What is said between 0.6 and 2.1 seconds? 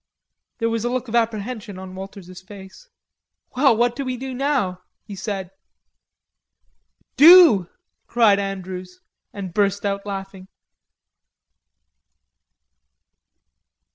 was a look of apprehension on